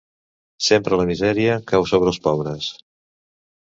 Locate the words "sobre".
1.91-2.13